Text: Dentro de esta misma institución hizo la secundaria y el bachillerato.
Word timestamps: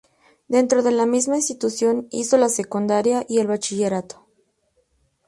Dentro 0.47 0.81
de 0.81 0.89
esta 0.89 1.05
misma 1.05 1.35
institución 1.35 2.07
hizo 2.09 2.35
la 2.39 2.49
secundaria 2.49 3.23
y 3.29 3.37
el 3.37 3.45
bachillerato. 3.45 4.25